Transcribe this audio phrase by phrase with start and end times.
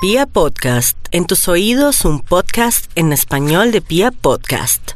[0.00, 4.92] Pia Podcast, en tus oídos un podcast en español de Pia Podcast.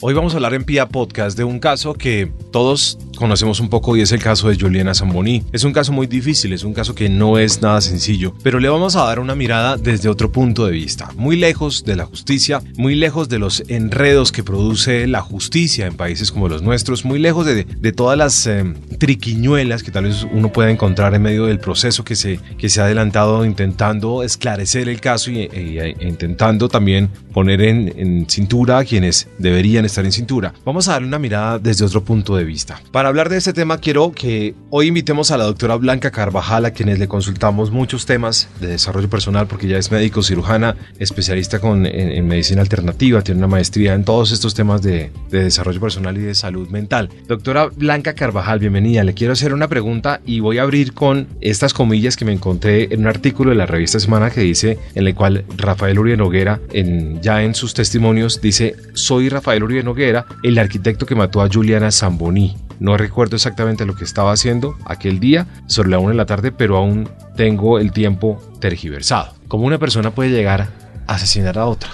[0.00, 3.96] Hoy vamos a hablar en Pia Podcast de un caso que todos conocemos un poco
[3.96, 5.44] y es el caso de Juliana Zamboni.
[5.52, 8.68] Es un caso muy difícil, es un caso que no es nada sencillo, pero le
[8.68, 12.60] vamos a dar una mirada desde otro punto de vista, muy lejos de la justicia,
[12.76, 17.20] muy lejos de los enredos que produce la justicia en países como los nuestros, muy
[17.20, 21.60] lejos de, todas las em, triquiñuelas que tal vez uno pueda encontrar en medio del
[21.60, 26.68] proceso que se, que se ha adelantado intentando esclarecer el caso y, e, e intentando
[26.68, 30.52] también poner en, en cintura a quienes deberían estar en cintura.
[30.64, 32.82] Vamos a darle una mirada desde otro punto de vista.
[32.90, 36.70] Para hablar de este tema quiero que hoy invitemos a la doctora Blanca Carvajal, a
[36.70, 41.84] quienes le consultamos muchos temas de desarrollo personal, porque ella es médico cirujana, especialista con,
[41.84, 46.22] en, medicina alternativa, tiene una maestría en todos estos temas de, de desarrollo personal y
[46.22, 47.10] de salud mental.
[47.28, 49.04] Doctora Blanca Carvajal, bienvenida.
[49.04, 52.94] Le quiero hacer una pregunta y voy a abrir con estas comillas que me encontré
[52.94, 56.60] en un artículo de la revista Semana que dice, en el cual Rafael Uribe Noguera,
[56.72, 61.50] en, ya en sus testimonios, dice, soy Rafael Uribe Noguera, el arquitecto que mató a
[61.52, 62.56] Juliana Zamboni.
[62.82, 66.50] No recuerdo exactamente lo que estaba haciendo aquel día, sobre la una de la tarde,
[66.50, 69.34] pero aún tengo el tiempo tergiversado.
[69.46, 70.62] ¿Cómo una persona puede llegar
[71.06, 71.90] a asesinar a otra?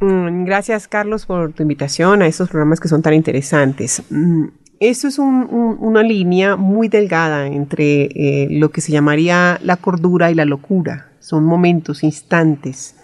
[0.00, 4.02] Mm, gracias, Carlos, por tu invitación a estos programas que son tan interesantes.
[4.10, 4.46] Mm,
[4.80, 10.34] esto es una línea muy delgada entre eh, lo que se llamaría la cordura y
[10.34, 11.12] la locura.
[11.20, 12.96] Son momentos, instantes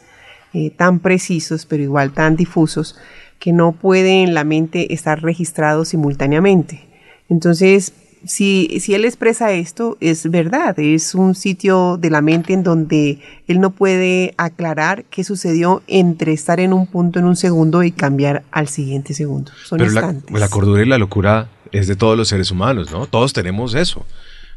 [0.54, 2.98] eh, tan precisos, pero igual tan difusos,
[3.38, 6.87] que no pueden en la mente estar registrados simultáneamente.
[7.28, 7.92] Entonces,
[8.24, 13.20] si, si él expresa esto, es verdad, es un sitio de la mente en donde
[13.46, 17.92] él no puede aclarar qué sucedió entre estar en un punto en un segundo y
[17.92, 19.52] cambiar al siguiente segundo.
[19.64, 23.06] Son Pero la, la cordura y la locura es de todos los seres humanos, ¿no?
[23.06, 24.04] Todos tenemos eso.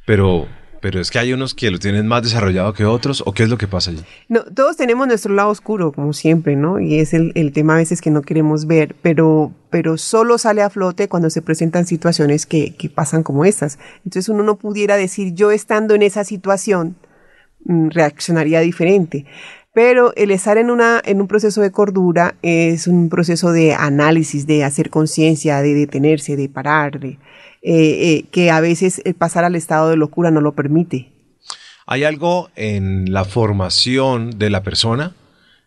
[0.06, 0.48] Pero
[0.82, 3.50] pero es que hay unos que lo tienen más desarrollado que otros, ¿o qué es
[3.50, 4.02] lo que pasa allí?
[4.28, 6.80] No, todos tenemos nuestro lado oscuro, como siempre, ¿no?
[6.80, 10.64] Y es el, el, tema a veces que no queremos ver, pero, pero solo sale
[10.64, 13.78] a flote cuando se presentan situaciones que, que pasan como estas.
[14.04, 16.96] Entonces uno no pudiera decir, yo estando en esa situación,
[17.66, 19.26] mm, reaccionaría diferente.
[19.74, 24.46] Pero el estar en, una, en un proceso de cordura es un proceso de análisis,
[24.46, 27.20] de hacer conciencia, de detenerse, de parar, de, eh,
[27.64, 31.12] eh, que a veces el pasar al estado de locura no lo permite.
[31.86, 35.16] ¿Hay algo en la formación de la persona?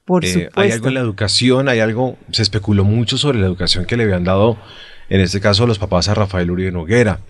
[0.05, 0.61] Por supuesto.
[0.61, 1.69] Eh, ¿Hay algo en la educación?
[1.69, 2.19] ¿Hay algo?
[2.31, 4.59] Se especuló mucho sobre la educación que le habían dado,
[5.09, 7.21] en este caso, los papás a Rafael Uribe Noguera.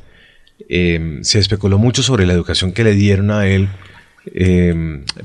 [0.69, 3.69] se especuló mucho sobre la educación que le dieron a él.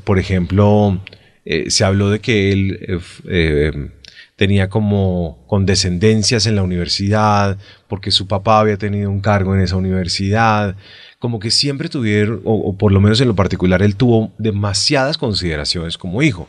[0.04, 1.00] por ejemplo,
[1.68, 3.92] se habló de que él
[4.40, 7.58] tenía como condescendencias en la universidad,
[7.90, 10.78] porque su papá había tenido un cargo en esa universidad,
[11.20, 15.98] como que siempre tuvieron, o, por lo menos en lo particular, él tuvo demasiadas consideraciones
[15.98, 16.48] como hijo.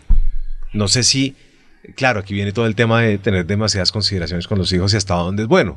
[0.72, 1.34] No sé si,
[1.97, 5.15] claro, aquí viene todo el tema de tener demasiadas consideraciones con los hijos y hasta
[5.15, 5.77] dónde es bueno.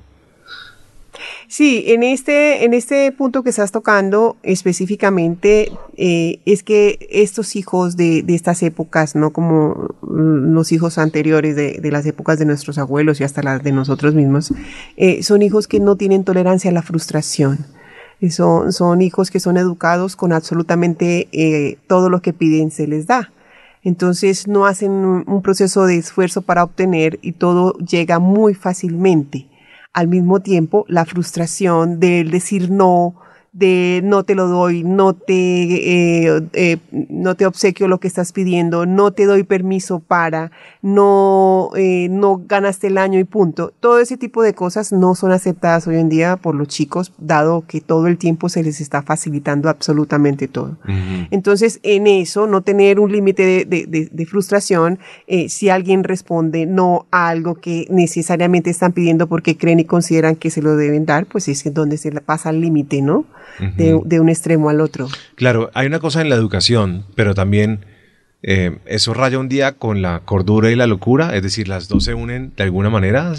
[1.53, 7.95] Sí, en este, en este punto que estás tocando específicamente eh, es que estos hijos
[7.95, 12.79] de, de, estas épocas, no como los hijos anteriores de, de, las épocas de nuestros
[12.79, 14.51] abuelos y hasta las de nosotros mismos,
[14.97, 17.59] eh, son hijos que no tienen tolerancia a la frustración.
[18.31, 23.05] Son, son hijos que son educados con absolutamente eh, todo lo que piden se les
[23.05, 23.31] da.
[23.83, 29.52] Entonces no hacen un proceso de esfuerzo para obtener y todo llega muy fácilmente
[29.93, 33.15] al mismo tiempo la frustración del decir no,
[33.53, 38.31] de no te lo doy, no te, eh, eh, no te obsequio lo que estás
[38.31, 43.71] pidiendo, no te doy permiso para, no, eh, no ganaste el año y punto.
[43.79, 47.63] Todo ese tipo de cosas no son aceptadas hoy en día por los chicos, dado
[47.67, 50.77] que todo el tiempo se les está facilitando absolutamente todo.
[51.29, 54.97] Entonces, en eso, no tener un límite de, de, de, frustración,
[55.47, 60.49] si alguien responde no a algo que necesariamente están pidiendo porque creen y consideran que
[60.49, 63.25] se lo deben dar, pues es donde se le pasa el límite, ¿no?
[63.59, 65.07] De, un extremo al otro.
[65.35, 67.85] Claro, hay una cosa en la educación, pero también
[68.41, 72.03] eh, eso raya un día con la cordura y la locura, es decir, las dos
[72.03, 73.33] se unen de alguna manera.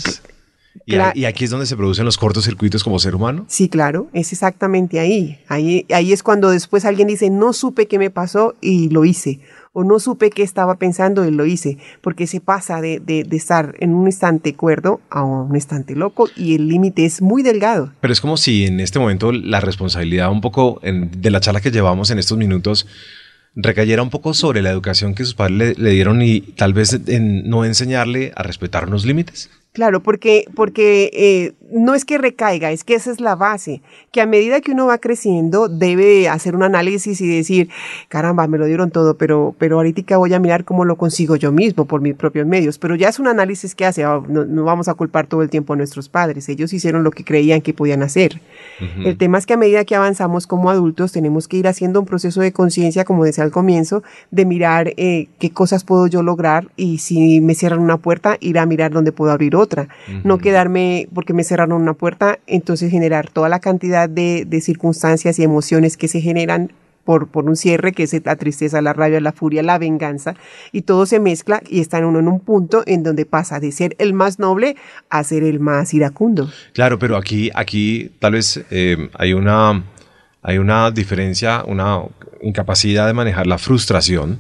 [0.87, 3.47] Y, y, aquí es donde se producen los cortocircuitos como ser humano.
[3.49, 5.39] Sí, claro, es exactamente ahí.
[5.47, 5.87] ahí.
[5.91, 9.41] Ahí es cuando después alguien dice, no supe qué me pasó y lo hice
[9.75, 13.37] o no supe qué estaba pensando y lo hice, porque se pasa de, de, de
[13.37, 17.93] estar en un instante cuerdo a un instante loco y el límite es muy delgado.
[18.01, 21.71] Pero es como si en este momento la responsabilidad un poco de la charla que
[21.71, 22.87] llevamos en estos minutos
[23.57, 27.49] recayera un poco sobre la educación que sus padres le, dieron y tal vez en
[27.49, 29.51] no enseñarle a respetar unos límites.
[29.73, 33.83] Claro, porque, porque eh, no es que recaiga, es que esa es la base,
[34.13, 37.69] que a medida que uno va creciendo debe hacer un análisis y decir,
[38.09, 41.53] caramba, me lo dieron todo, pero, pero ahorita voy a mirar cómo lo consigo yo
[41.53, 42.79] mismo por mis propios medios.
[42.79, 45.73] Pero ya es un análisis que hace, ah, no, vamos a culpar todo el tiempo
[45.73, 48.41] a nuestros padres, ellos hicieron lo que creían que podían hacer.
[49.05, 52.07] El tema es que a medida que avanzamos como adultos tenemos que ir haciendo un
[52.07, 56.69] proceso de conciencia, como decía al comienzo, de mirar eh, qué cosas puedo yo lograr
[56.77, 59.89] y si me cierran una puerta, ir a mirar dónde puedo abrir otra.
[60.25, 65.43] No quedarme porque me cerraron una puerta, entonces generar toda la cantidad de, circunstancias y
[65.43, 66.73] emociones que se generan
[67.05, 70.35] por, por, un cierre, que es la tristeza, la rabia, la furia, la venganza,
[70.73, 73.95] y todo se mezcla y está uno en un punto en donde pasa de ser
[73.99, 74.77] el más noble
[75.11, 76.51] a ser el más iracundo.
[76.73, 79.85] Claro, pero aquí, aquí tal vez eh, hay, una,
[80.43, 82.01] hay una diferencia, una
[82.41, 84.39] incapacidad de manejar la frustración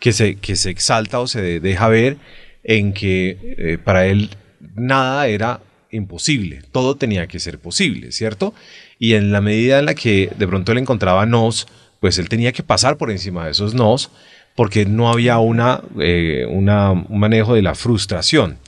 [0.00, 2.16] que se, que se exalta o se deja ver
[2.64, 4.30] en que eh, para él
[4.74, 8.54] nada era imposible, todo tenía que ser posible, ¿cierto?
[8.98, 11.66] Y en la medida en la que de pronto él encontraba nos,
[12.00, 14.10] pues él tenía que pasar por encima de esos nos
[14.58, 18.58] porque no había una, eh, una, un manejo de la frustración.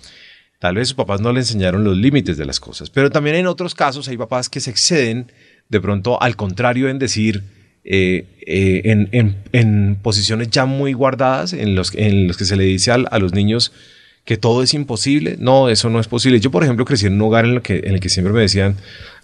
[0.60, 3.48] Tal vez sus papás no le enseñaron los límites de las cosas, pero también en
[3.48, 5.32] otros casos hay papás que se exceden
[5.68, 7.42] de pronto al contrario en decir,
[7.82, 12.62] eh, eh, en, en, posiciones ya muy guardadas, en los, en los que se le
[12.62, 13.72] dice a los niños,
[14.24, 15.36] que todo es imposible.
[15.38, 16.40] No, eso no es posible.
[16.40, 18.40] Yo, por ejemplo, crecí en un hogar en el que, en el que siempre me
[18.40, 18.76] decían,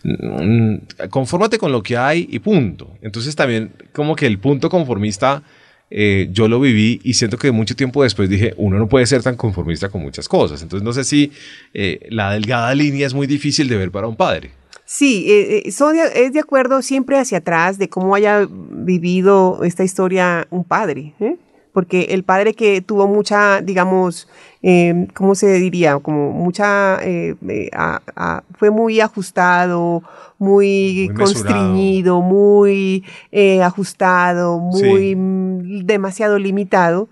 [0.02, 2.96] mm, confórmate con lo que hay y punto.
[3.02, 5.43] Entonces también como que el punto conformista
[5.88, 9.22] eh, yo lo viví y siento que mucho tiempo después dije, uno no puede ser
[9.22, 10.62] tan conformista con muchas cosas.
[10.62, 11.32] Entonces no sé si
[11.75, 14.50] eh, la delgada línea es muy difícil de ver para un padre.
[14.88, 20.62] Sí, eh, es de acuerdo siempre hacia atrás de cómo haya vivido esta historia un
[20.62, 21.12] padre.
[21.19, 21.37] ¿eh?
[21.76, 24.28] Porque el padre que tuvo mucha, digamos,
[24.62, 25.99] eh, ¿cómo se diría?
[25.99, 27.70] Como mucha, eh, eh,
[28.58, 30.02] fue muy ajustado,
[30.38, 33.05] muy, constriñido, muy
[33.62, 35.14] ajustado, muy
[35.84, 37.11] demasiado limitado.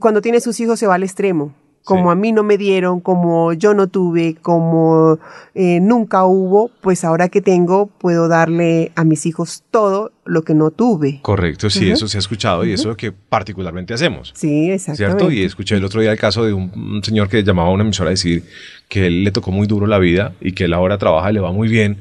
[0.00, 1.52] cuando tiene sus hijos se va al extremo
[1.84, 5.18] como a mí no me dieron, como yo no tuve, como
[5.54, 10.54] eh, nunca hubo, pues ahora que tengo puedo darle a mis hijos todo lo que
[10.54, 11.20] no tuve.
[11.20, 14.32] Correcto, sí, eso se ha escuchado y eso es lo que particularmente hacemos.
[14.34, 15.18] Sí, exactamente.
[15.18, 15.30] ¿Cierto?
[15.30, 18.08] Y escuché el otro día el caso de un, señor que llamaba a una emisora
[18.08, 18.44] a decir
[18.88, 21.40] que él le tocó muy duro la vida y que él ahora trabaja y le
[21.40, 21.98] va muy bien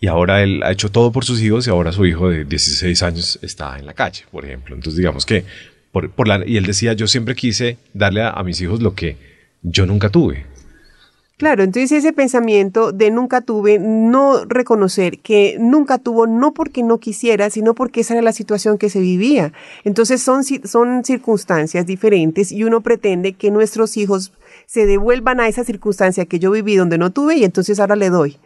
[0.00, 3.02] y ahora él ha hecho todo por sus hijos y ahora su hijo de 16
[3.04, 4.74] años está en la calle, por ejemplo.
[4.74, 5.44] Entonces digamos que
[5.92, 9.16] por, la, y él decía, yo siempre quise darle a, mis hijos lo que
[9.62, 10.46] yo nunca tuve.
[11.36, 16.98] Claro, entonces ese pensamiento de nunca tuve, no reconocer que nunca tuvo, no porque no
[16.98, 19.54] quisiera, sino porque esa era la situación que se vivía.
[19.84, 24.32] Entonces son, son circunstancias diferentes y uno pretende que nuestros hijos
[24.66, 28.10] se devuelvan a esa circunstancia que yo viví donde no tuve y entonces ahora le
[28.10, 28.36] doy.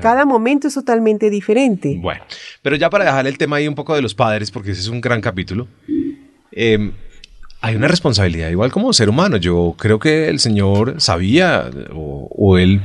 [0.00, 1.98] Cada momento es totalmente diferente.
[2.00, 2.22] Bueno,
[2.62, 4.88] pero ya para dejar el tema ahí un poco de los padres, porque ese es
[4.88, 5.68] un gran capítulo,
[6.56, 6.92] Em,
[7.60, 9.36] hay una responsabilidad igual como ser humano.
[9.36, 12.82] Yo creo que el Señor sabía o, él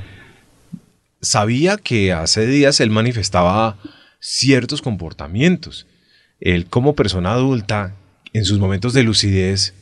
[1.21, 3.77] sabía que hace días él manifestaba
[4.19, 5.85] ciertos comportamientos.
[6.39, 7.95] Él como persona adulta,
[8.33, 9.73] en sus momentos de lucidez,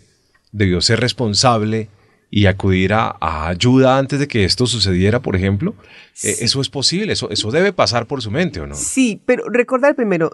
[0.51, 1.90] debió ser responsable
[2.30, 5.75] y acudir a, ayuda antes de que esto sucediera, por ejemplo.
[6.24, 8.75] E, eso es posible, eso, eso debe pasar por su mente, ¿o no?
[8.75, 10.31] Sí, pero recordar primero,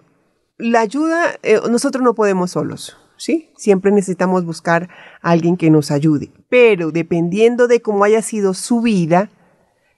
[0.58, 2.98] la ayuda, eh, nosotros no podemos solos.
[3.24, 3.51] ¿Sí?
[3.56, 4.89] Siempre necesitamos buscar
[5.22, 6.30] a alguien que nos ayude.
[6.50, 9.30] Pero dependiendo de cómo haya sido su vida,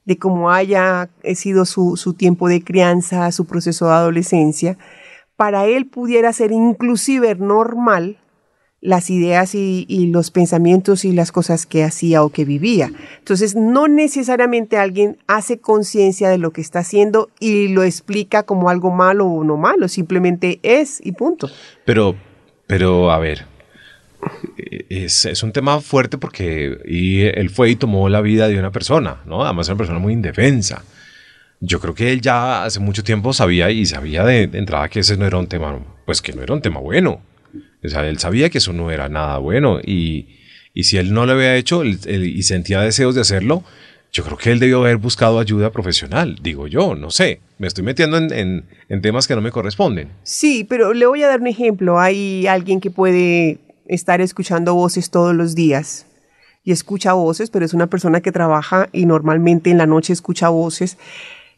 [0.06, 4.78] de cómo haya sido su, tiempo de crianza, su proceso de adolescencia,
[5.36, 8.20] para él pudiera ser inclusive normal
[8.80, 12.92] las ideas y, y, los pensamientos y las cosas que hacía o que vivía.
[13.18, 18.70] Entonces, no necesariamente alguien hace conciencia de lo que está haciendo y lo explica como
[18.70, 21.50] algo malo o no malo, simplemente es y punto.
[21.84, 22.16] Pero,
[22.68, 23.46] pero, a ver,
[24.90, 29.22] es, un tema fuerte porque y él fue y tomó la vida de una persona,
[29.26, 29.44] ¿no?
[29.44, 30.84] Además, una persona muy indefensa.
[31.60, 35.18] Yo creo que él ya hace mucho tiempo sabía y sabía de, entrada que ese
[35.18, 37.22] no era un tema, pues que no era un tema bueno.
[37.84, 40.28] O sea, él sabía que eso no era nada bueno y,
[40.76, 43.64] si él no lo había hecho y sentía deseos de hacerlo,
[44.16, 47.84] yo creo que él debió haber buscado ayuda profesional, digo yo, no sé, me estoy
[47.84, 48.64] metiendo en,
[49.02, 50.08] temas que no me corresponden.
[50.24, 52.00] Sí, pero le voy a dar un ejemplo.
[52.00, 56.06] Hay alguien que puede estar escuchando voces todos los días
[56.64, 60.48] y escucha voces, pero es una persona que trabaja y normalmente en la noche escucha
[60.48, 60.98] voces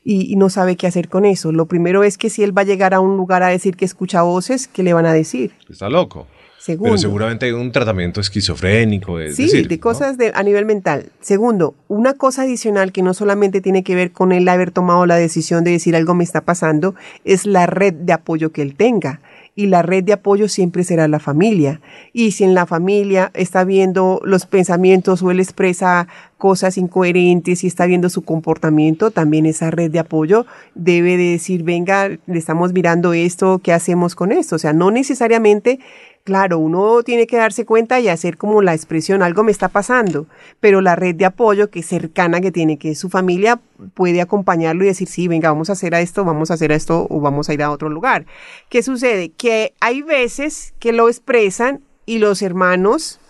[0.03, 1.51] y, no sabe qué hacer con eso.
[1.51, 3.85] Lo primero es que si él va a llegar a un lugar a decir que
[3.85, 5.51] escucha voces, ¿qué le van a decir?
[5.69, 6.25] Está loco.
[6.57, 9.19] Segundo, Pero seguramente hay un tratamiento esquizofrénico.
[9.19, 9.81] Es sí, decir, de ¿no?
[9.81, 11.11] cosas de, a nivel mental.
[11.21, 15.15] Segundo, una cosa adicional que no solamente tiene que ver con él haber tomado la
[15.15, 19.21] decisión de decir algo me está pasando, es la red de apoyo que él tenga.
[19.55, 21.81] Y la red de apoyo siempre será la familia.
[22.13, 27.67] Y si en la familia está viendo los pensamientos o él expresa cosas incoherentes y
[27.67, 30.45] está viendo su comportamiento, también esa red de apoyo
[30.75, 34.57] debe de decir, venga, le estamos mirando esto, ¿qué hacemos con esto?
[34.57, 35.79] O sea, no necesariamente
[36.27, 40.25] Claro, uno tiene que darse cuenta y hacer como la expresión, algo me está pasando,
[40.59, 43.61] pero la red de apoyo que es cercana que tiene, que es su familia,
[43.93, 47.21] puede acompañarlo y decir, sí, venga, vamos a hacer esto, vamos a hacer esto o
[47.21, 48.25] vamos a ir a otro lugar.
[48.67, 49.29] ¿Qué sucede?
[49.29, 53.21] Que hay veces que lo expresan y los hermanos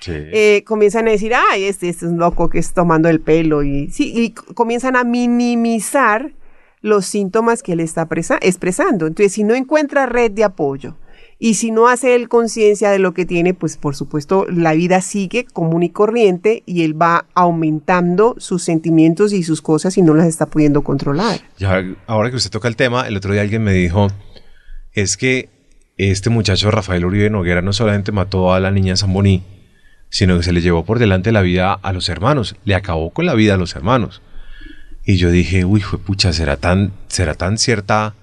[0.00, 0.10] Sí.
[0.16, 3.62] eh, comienzan a decir, ay, este, este es un loco que está tomando el pelo
[3.62, 6.32] y, sí, y comienzan a minimizar
[6.80, 9.06] los síntomas que él está presa- expresando.
[9.06, 10.96] Entonces, si no encuentra red de apoyo
[11.42, 15.00] y si no hace él conciencia de lo que tiene, pues por supuesto la vida
[15.00, 20.12] sigue común y corriente y él va aumentando sus sentimientos y sus cosas y no
[20.12, 21.40] las está pudiendo controlar.
[21.56, 24.08] Ya, ahora que usted toca el tema, el otro día alguien me dijo,
[24.92, 25.48] es que
[25.96, 29.42] este muchacho Rafael Uribe Noguera no solamente mató a la niña Zamboní,
[30.10, 33.24] sino que se le llevó por delante la vida a los hermanos, le acabó con
[33.24, 34.20] la vida a los hermanos.
[35.06, 38.14] Y yo dije, uy, pucha, será tan, será tan cierta,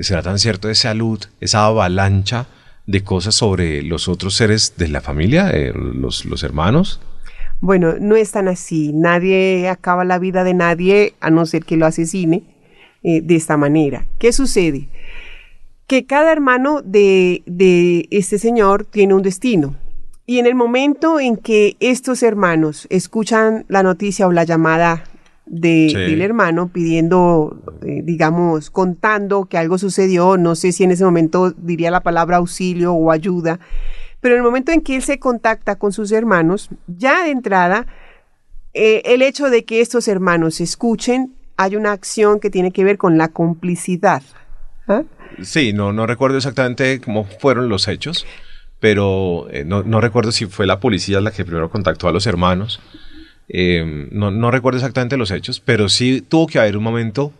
[0.00, 2.46] será tan cierto esa luz, esa avalancha
[2.86, 7.00] de cosas sobre los otros seres de la familia, eh, los, los hermanos.
[7.60, 8.92] Bueno, no es tan así.
[8.92, 12.44] Nadie acaba la vida de nadie a no ser que lo asesine
[13.02, 14.06] eh, de esta manera.
[14.18, 14.88] ¿Qué sucede?
[15.86, 19.76] Que cada hermano de, de este señor tiene un destino.
[20.26, 25.04] Y en el momento en que estos hermanos escuchan la noticia o la llamada
[25.46, 25.96] de, Sí.
[25.96, 31.52] del hermano pidiendo, eh, digamos, contando que algo sucedió, no sé si en ese momento
[31.52, 33.60] diría la palabra auxilio o ayuda,
[34.20, 37.86] pero en el momento en que él se contacta con sus hermanos, ya de entrada,
[38.74, 42.98] eh, el hecho de que estos hermanos escuchen, hay una acción que tiene que ver
[42.98, 44.22] con la complicidad.
[44.88, 45.02] ¿ah?
[45.42, 48.26] Sí, no, no recuerdo exactamente cómo fueron los hechos,
[48.80, 52.26] pero eh, no, no recuerdo si fue la policía la que primero contactó a los
[52.26, 52.80] hermanos.
[53.48, 57.32] Eh, no, recuerdo exactamente los hechos, pero sí tuvo que haber un momento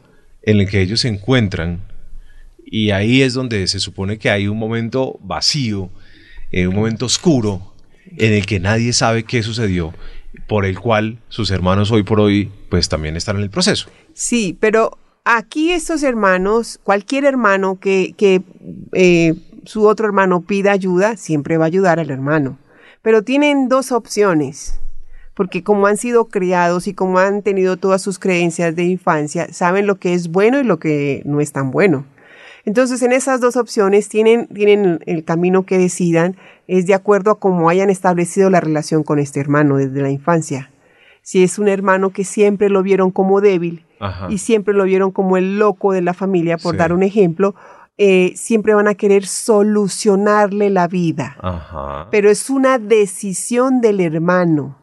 [0.43, 1.81] en el que ellos se encuentran
[2.65, 5.91] y ahí es donde se supone que hay un momento vacío,
[6.53, 7.73] eh, un momento oscuro,
[8.17, 9.93] en el que nadie sabe qué sucedió,
[10.47, 13.89] por el cual sus hermanos hoy por hoy pues también están en el proceso.
[14.15, 18.43] Sí, pero aquí estos hermanos, cualquier hermano que, que
[18.93, 19.35] eh,
[19.65, 22.59] su otro hermano pida ayuda, siempre va a ayudar al hermano.
[23.03, 24.81] Pero tienen dos opciones,
[25.37, 29.87] porque como han sido criados y como han tenido todas sus creencias de infancia, saben
[29.87, 32.07] lo que es bueno y lo que no es tan bueno.
[32.65, 37.39] Entonces, en esas dos opciones tienen, tienen el camino que decidan, es de acuerdo a
[37.39, 40.71] cómo hayan establecido la relación con este hermano desde la infancia.
[41.21, 44.29] Si es un hermano que siempre lo vieron como débil Ajá.
[44.31, 46.79] y siempre lo vieron como el loco de la familia, por Sí.
[46.79, 47.55] dar un ejemplo,
[47.99, 51.37] eh, siempre van a querer solucionarle la vida.
[51.43, 52.09] Ajá.
[52.11, 54.77] Pero es una decisión del hermano.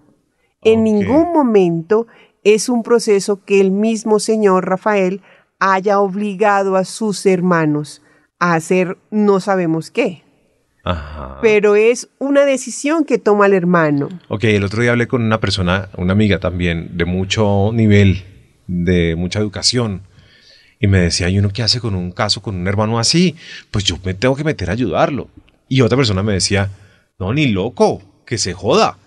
[0.63, 2.07] En ningún momento
[2.43, 5.21] es un proceso que el mismo señor Rafael
[5.59, 8.01] haya obligado a sus hermanos
[8.39, 10.23] a hacer no sabemos qué.
[10.83, 11.39] Ajá.
[11.41, 14.09] Pero es una decisión que toma el hermano.
[14.27, 18.23] Ok, el otro día hablé con una persona, una amiga también, de mucho nivel,
[18.67, 20.01] de mucha educación,
[20.83, 23.37] y me decía, ¿y uno qué hace con un caso con un hermano así?
[23.71, 25.29] Pues yo me tengo que meter a ayudarlo.
[25.69, 26.69] Y otra persona me decía,
[27.17, 28.97] no, ni loco, que se joda.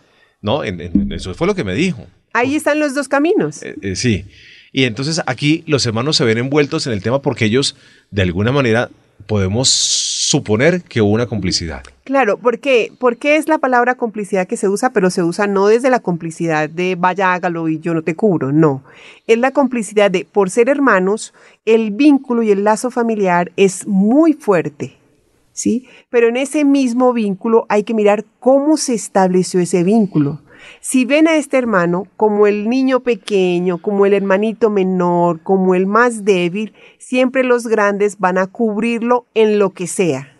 [0.40, 2.06] No, en- en- eso fue lo que me dijo.
[2.32, 3.62] Ahí están los dos caminos.
[3.62, 4.24] Eh, eh, sí.
[4.72, 7.76] Y entonces aquí los hermanos se ven envueltos en el tema porque ellos,
[8.10, 8.90] de alguna manera,
[9.26, 11.82] podemos suponer que hubo una complicidad.
[12.04, 12.92] Claro, ¿por qué?
[12.98, 16.68] Porque es la palabra complicidad que se usa, pero se usa no desde la complicidad
[16.68, 18.84] de vaya, hágalo y yo no te cubro, no.
[19.26, 21.32] Es la complicidad de, por ser hermanos,
[21.64, 24.96] el vínculo y el lazo familiar es muy fuerte,
[25.56, 25.88] ¿sí?
[26.10, 30.42] Pero en ese mismo vínculo hay que mirar cómo se estableció ese vínculo.
[30.80, 35.86] Si ven a este hermano como el niño pequeño, como el hermanito menor, como el
[35.86, 40.36] más débil, siempre los grandes van a cubrirlo en lo que sea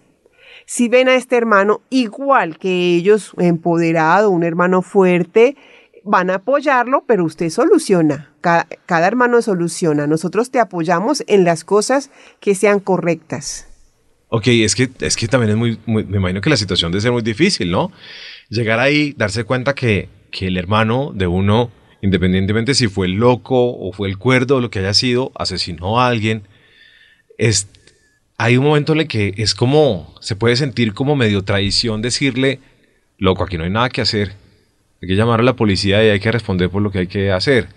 [0.67, 5.57] si ven a este hermano igual que ellos, empoderado, un hermano fuerte,
[6.03, 8.33] van a apoyarlo, pero usted soluciona.
[8.41, 10.07] Cada, cada, hermano soluciona.
[10.07, 13.69] Nosotros te apoyamos en las cosas que sean correctas.
[14.29, 17.13] Ok, es que, es que también es muy, me imagino que la situación debe ser
[17.13, 17.93] muy difícil, ¿no?
[18.49, 21.71] Llegar ahí, darse cuenta que, que el hermano de uno,
[22.03, 26.01] independientemente si fue el loco o fue el cuerdo o lo que haya sido, asesinó
[26.01, 26.43] a alguien,
[27.39, 27.69] es
[28.39, 32.61] hay un momento en el que es como, se puede sentir como medio traición decirle,
[33.19, 34.33] loco, aquí no hay nada que hacer.
[35.03, 37.31] Hay que llamar a la policía y hay que responder por lo que hay que
[37.31, 37.69] hacer.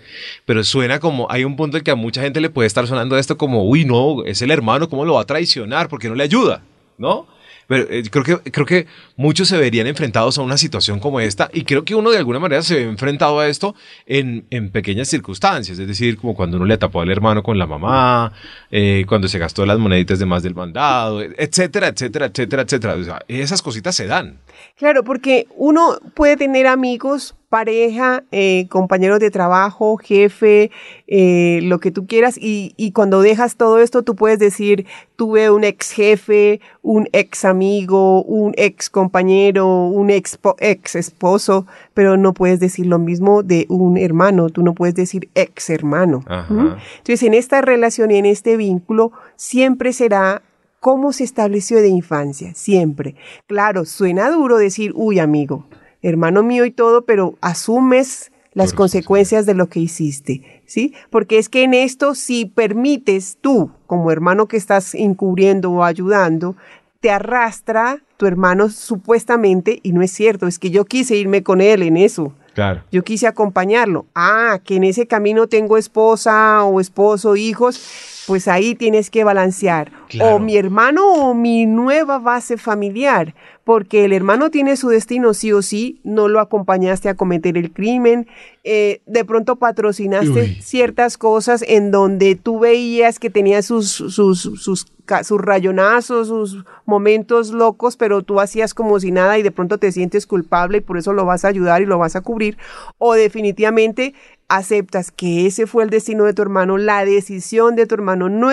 [0.46, 3.18] Pero suena como, hay un punto en que a mucha gente le puede estar sonando
[3.18, 5.88] esto como, uy, no, es el hermano, ¿cómo lo va a traicionar?
[5.88, 6.62] ¿Por qué no le ayuda?
[6.96, 7.26] ¿No?
[7.70, 11.48] Pero eh, creo, que, creo que muchos se verían enfrentados a una situación como esta
[11.52, 15.06] y creo que uno de alguna manera se ve enfrentado a esto en, en pequeñas
[15.06, 18.32] circunstancias, es decir, como cuando uno le tapó al hermano con la mamá,
[18.72, 22.94] eh, cuando se gastó las moneditas de más del mandado, etcétera, etcétera, etcétera, etcétera.
[22.94, 24.40] O sea, esas cositas se dan.
[24.76, 30.70] Claro, porque uno puede tener amigos pareja, eh, compañeros de trabajo, jefe,
[31.08, 32.38] eh, lo que tú quieras.
[32.38, 37.44] Y, y, cuando dejas todo esto, tú puedes decir, tuve un ex jefe, un ex
[37.44, 43.66] amigo, un ex compañero, un ex, ex esposo, pero no puedes decir lo mismo de
[43.68, 46.22] un hermano, tú no puedes decir ex hermano.
[46.28, 50.42] Entonces, en esta relación y en este vínculo, siempre será
[50.78, 53.16] cómo se estableció de infancia, siempre.
[53.48, 55.66] Claro, suena duro decir, uy, amigo,
[56.02, 60.92] hermano mío y todo, pero asumes las consecuencias de lo que hiciste, ¿sí?
[61.10, 66.56] Porque es que en esto, si permites tú, como hermano que estás encubriendo o ayudando,
[67.00, 71.60] te arrastra tu hermano supuestamente, y no es cierto, es que yo quise irme con
[71.60, 72.34] él en eso.
[72.54, 72.82] Claro.
[72.90, 74.06] Yo quise acompañarlo.
[74.14, 79.92] Ah, que en ese camino tengo esposa o esposo, hijos, pues ahí tienes que balancear.
[80.20, 83.34] O mi hermano o mi nueva base familiar
[83.70, 87.70] porque el hermano tiene su destino sí o sí, no lo acompañaste a cometer el
[87.70, 88.26] crimen,
[88.64, 94.86] eh, de pronto patrocinaste ciertas cosas en donde tú veías que tenía sus, sus, sus,
[95.22, 99.92] sus rayonazos, sus momentos locos, pero tú hacías como si nada y de pronto te
[99.92, 102.56] sientes culpable y por eso lo vas a ayudar y lo vas a cubrir,
[102.98, 104.14] o definitivamente
[104.48, 108.48] aceptas que ese fue el destino de tu hermano, la decisión de tu hermano, no,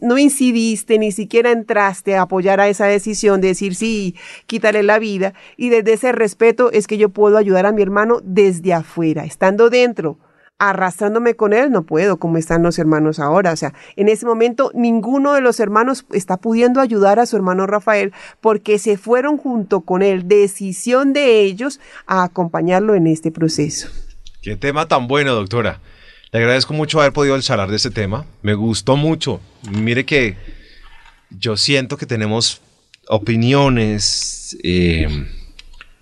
[0.00, 4.98] no incidiste, ni siquiera entraste a apoyar a esa decisión de decir sí, quítale la
[4.98, 9.24] vida, y desde ese respeto es que yo puedo ayudar a mi hermano desde afuera,
[9.24, 10.18] estando dentro,
[10.58, 13.52] arrastrándome con él, no puedo, como están los hermanos ahora.
[13.52, 17.66] O sea, en ese momento ninguno de los hermanos está pudiendo ayudar a su hermano
[17.66, 23.88] Rafael porque se fueron junto con él, decisión de ellos, a acompañarlo en este proceso.
[24.40, 25.80] Qué tema tan bueno, doctora.
[26.32, 28.26] Le agradezco mucho haber podido charlar de este tema.
[28.42, 29.40] Me gustó mucho.
[29.70, 30.36] Mire que
[31.30, 32.60] yo siento que tenemos
[33.08, 35.08] opiniones, eh,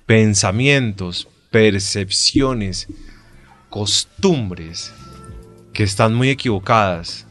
[0.07, 2.89] pensamientos, percepciones,
[3.75, 4.95] costumbres
[5.73, 7.27] que están muy equivocadas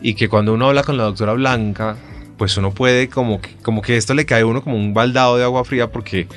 [0.00, 1.98] y que cuando uno habla con la doctora Blanca,
[2.38, 5.36] pues uno puede como que, como que esto le cae a uno como un baldado
[5.36, 6.28] de agua fría porque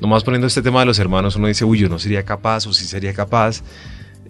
[0.00, 2.72] nomás poniendo este tema de los hermanos, uno dice, uy, yo no sería capaz o
[2.72, 3.62] sí sería capaz.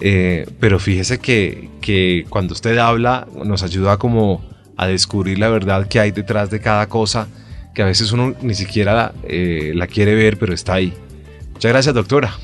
[0.00, 4.44] Eh, pero fíjese que, que, cuando usted habla nos ayuda como
[4.76, 7.28] a descubrir la verdad que hay detrás de cada cosa,
[7.72, 10.92] que a veces uno ni siquiera eh, la quiere ver, pero está ahí.
[11.52, 12.36] Muchas gracias, doctora.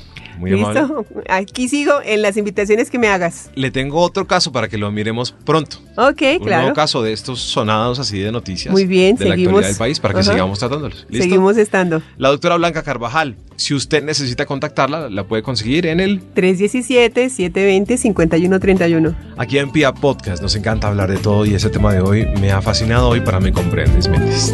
[0.42, 1.06] Muy Listo.
[1.28, 3.52] Aquí sigo en las invitaciones que me hagas.
[3.54, 5.76] Le tengo otro caso para que lo miremos pronto.
[5.96, 6.66] Ok, claro.
[6.66, 8.72] Un caso de estos sonados así de noticias.
[8.72, 11.06] Muy bien, de la actualidad del país para que sigamos tratándolos.
[11.08, 11.22] ¿Listo?
[11.22, 12.02] Seguimos estando.
[12.18, 19.14] La doctora Blanca Carvajal, si usted necesita contactarla, la puede conseguir en el 317-720-5131.
[19.36, 22.50] Aquí en Pia Podcast nos encanta hablar de todo y ese tema de hoy me
[22.50, 24.52] ha fascinado hoy para Me Comprendes Méndez.